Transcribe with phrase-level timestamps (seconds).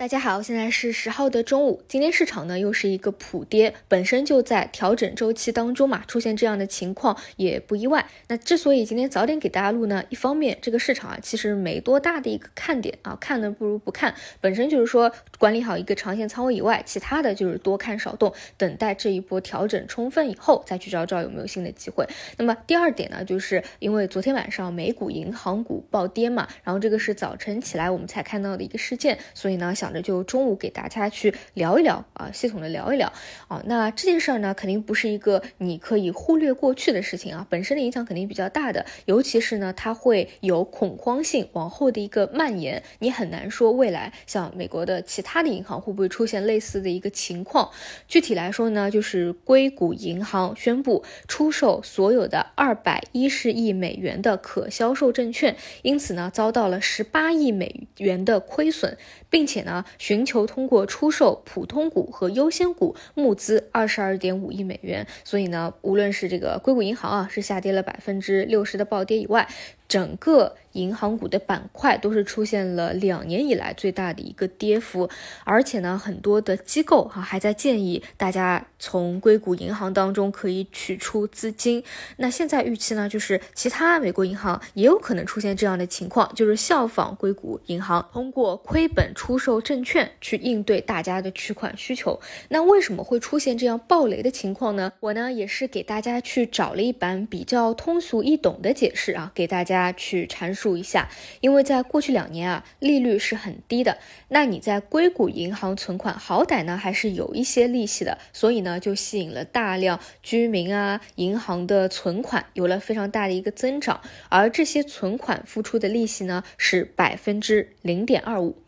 [0.00, 1.82] 大家好，现在是十号的中午。
[1.86, 8.06] 今天市场呢又是一个普跌，本身就在调整周期当中嘛，出现这样的情况也不意外。
[8.28, 22.08] 那之所以今天早点给大家录呢，一方面这个市场啊其实没多大的一个看点啊，看的不如不看，本身就是说管理好一个长线仓位以外，其他的就是多看少动，等待这一波调整充分以后再去找找有没有新的机会。
[22.38, 29.89] 那么第二点呢，就是因为昨天晚上美股银行股暴跌嘛，然后这个是早晨起来我们才看到的一个事件，所以呢想。
[30.02, 33.10] 就中午给大家去聊一聊啊，系统的聊一聊
[33.48, 33.62] 啊。
[33.64, 47.70] 那这件事儿呢，肯定不是一个你可以忽略过去的事情啊，本身的影响肯定比较大的，尤其是呢，它会有恐慌性往后的一个蔓延，你很难说未来像美国的其他的银行会不会出现类似的一个情况。
[48.06, 58.98] 具体来说呢，就是硅谷银行宣布出售所有的二百一十亿美元的可销售证券，因此呢，遭到了十八亿美元的亏损，
[59.30, 59.79] 并且呢。
[59.98, 69.48] 寻求通过出售普通股和优先股募资二十二点五亿美元，所以呢，无论是这个硅谷银行啊，是下跌了百分之六十的暴跌以外。
[69.90, 75.10] 整个银行股的板块都是出现了两年以来最大的一个跌幅，
[75.42, 81.82] 而且呢，很多的机构哈还在建议大家从硅谷银行当中可以取出资金。
[82.18, 92.20] 那现在预期呢，就是其他美国银行也有可能出现这样的情况，就是效仿硅谷银行，通过亏本出售证券去应对大家的取款需求。
[92.50, 94.92] 那为什么会出现这样暴雷的情况呢？
[95.00, 99.79] 我呢也是给大家去找了一版比较通俗易懂的解释啊，给大家。
[99.80, 101.08] 大家去阐述一下，
[101.40, 103.96] 因为在过去两年啊，利率是很低的。
[104.28, 114.02] 那你在硅谷银行存款，好歹呢还是有一些利息的，所以呢就吸引了大量居民啊，银行的存款有了非常大的一个增长。
[114.28, 118.58] 而这些存款付出的利息呢是百分之零点二五。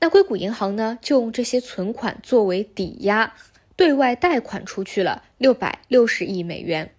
[0.00, 3.34] 那硅谷银行呢就用这些存款作为抵押，
[3.76, 6.90] 对外贷款出去了六百六十亿美元。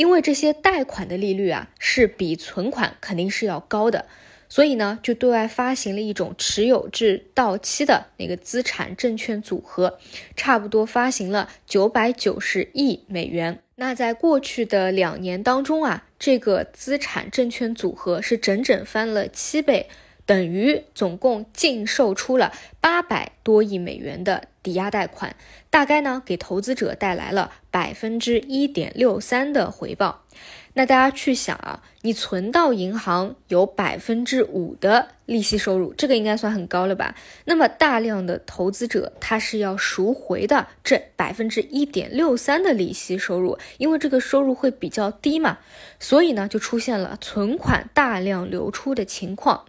[0.00, 4.06] 因为这些贷款的利率啊是比存款肯定是要高的，
[4.48, 9.98] 所以呢就对外发行了一种持有至到期的那个资产证券组合，
[10.34, 13.58] 差不多发行了九百九十亿美元。
[13.74, 19.86] 那在过去的两年当中啊，这个资产证券组合是整整翻了七倍。
[20.26, 25.36] 等于总共净售出了八百多亿美元的抵押贷款，
[25.68, 30.24] 大概呢给投资者带来了百分之一点六三的回报。
[30.72, 37.16] 那大家去想啊，你存到银行有百分之五的利息收入，这个应该算很高了吧？
[37.44, 45.58] 那么大量的投资者他是要赎回的这百分之一点六三的利息收入，因为这个收入会比较低嘛，
[45.98, 49.64] 所以呢就出现了存款大量流出的情况。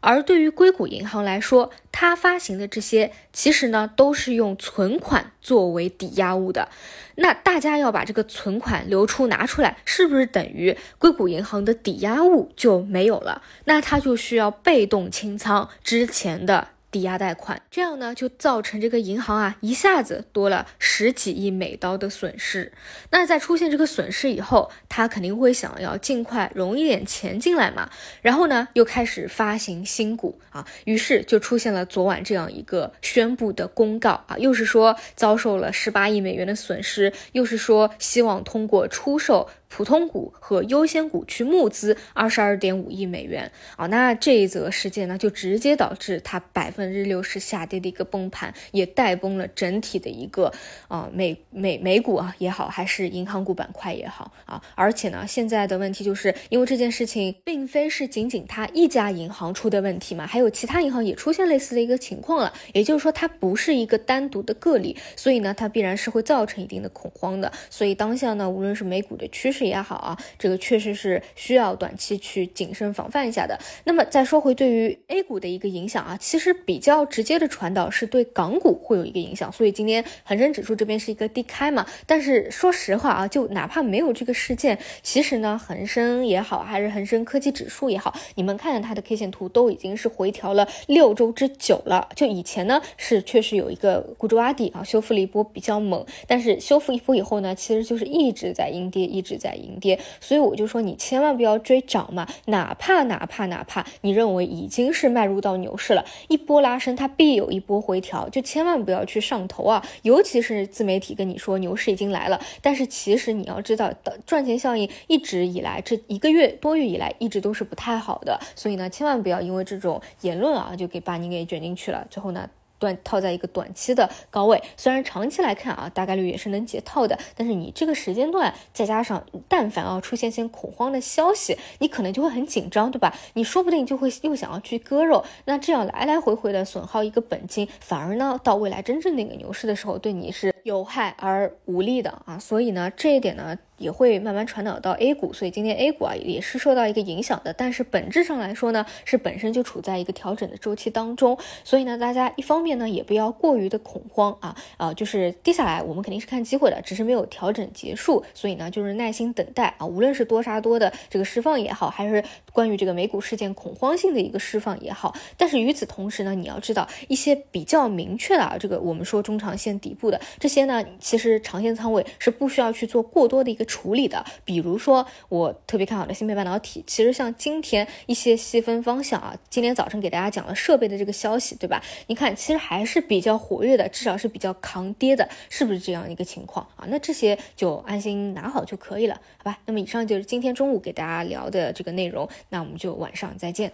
[0.00, 6.68] 而对于硅谷银行来说，它发行的这些其实呢都是用存款作为抵押物的。
[7.16, 13.42] 那大家要把这个存款流出拿出来，是不是等于硅谷银行的抵押物就没有了？
[13.64, 16.68] 那它就需要被动清仓之前的。
[16.90, 22.72] 抵押贷款，这样呢就造成这个银行啊一下子多了十几亿美刀的损失。
[23.10, 27.88] 那在出现这个损失以后，他肯定会想要尽快融一点钱进来嘛。
[28.22, 39.48] 然后呢又开始发行新股啊，于是就出现了昨晚这样一个宣布的公告啊，又是说遭受了十八亿美元的损失，又是说希望通过出售。
[39.70, 50.52] 普通股和优先股去募资二十二点五亿美元啊，那这一则事件呢，就直接导致它百分之六十下跌的一个崩盘，也带崩了整体的一个
[50.88, 54.60] 啊美美美股啊也好，还是银行股板块也好啊。
[54.74, 62.52] 而且呢，现在的问题就是因为这件事情并非是仅仅它一家银行出的问题嘛，还有其他银行也出现类似的一个情况了。
[62.74, 67.52] 也就是说，它不是一个单独的个例，所以呢，它必然是会造成一定的恐慌的。
[67.70, 69.59] 所以当下呢，无论是美股的趋势。
[69.64, 73.58] 也好啊，这个确实是需要短期去谨慎防范一下的。
[73.84, 79.50] 那么再说回对于 A 股的一个影响啊，其实比较直接的传导是对港股会有一个影响。
[79.52, 92.08] 所以今天恒生指数这边是一个低开嘛，但是说实话啊，就哪怕没有这个事件，其实呢，恒生也好，还是恒生科技指数也好，你们看看它的 K 线图都已经是回调了六周之久了。
[92.16, 99.49] 就以前呢是确实有一个孤注洼底啊，修复了一波比较猛，但是修复一波以后呢，其实就是一直在阴跌，一直在。
[99.54, 109.84] 阴跌，所以我就说你千万不要追涨嘛，哪怕哪怕哪怕你认为已经是迈入到牛市了，一波拉升它必有一波回调，就千万不要去上头啊！
[110.02, 113.92] 尤其是自媒体跟你说牛市已经来了，但是其实你要知道，
[114.26, 122.48] 赚钱效应一直以来这一个月多月以来一直都是不太好的，所以呢，千万不要因为这种言论啊，就给把你给卷进去了，最后呢。
[122.80, 133.14] 断套在一个短期的高位，虽然长期来看啊，大概率也是能解套的，但是你这个时间段再加上，但凡啊出现些恐慌的消息，你可能就会很紧张，对吧？
[133.34, 142.38] 你说不定就会又想要去割肉，那这样来来回回的损耗一个本金，反而呢，到未来真正那个牛市的时候，对你是有害而无利的啊。
[142.38, 143.58] 所以呢，这一点呢。
[143.80, 147.50] 也会慢慢传导到 A 股，所以今天 A 股啊也是受到一个影响的。
[147.50, 159.86] 但是本质上来说呢，是本身就处在一个调整的周期当中，所以呢，大家一方面呢也不要过于的恐慌啊啊，就是跌下来我们肯定是看机会的，只是没有调整结束，所以呢就是耐心等待啊。
[159.86, 162.22] 无论是多杀多的这个释放也好，还是
[162.52, 173.64] 关于这个美股事件恐慌性的一个释放也好，但是与此同时呢，你要知道一些比较明确的啊，这个我们说中长线底部的这这些呢，其实长线仓位是不需要去做过多的一个。
[173.70, 181.80] 处理的，比如说我特别看好的芯片半导体，其实像今天一些细分方向啊，今天早晨给大家讲了设备的这个消息，对吧？
[182.08, 186.84] 你看，其实还是比较活跃的，至少是比较抗跌的，是不是这样一个情况啊？
[186.88, 189.56] 那这些就安心拿好就可以了，好吧？
[189.66, 193.72] 那么以上就是今天中午给大家聊的这个内容，那我们就晚上再见。